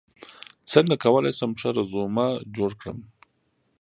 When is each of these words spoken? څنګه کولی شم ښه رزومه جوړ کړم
څنګه 0.71 0.95
کولی 1.03 1.31
شم 1.37 1.51
ښه 1.59 1.69
رزومه 1.77 2.27
جوړ 2.55 2.71
کړم 2.81 2.99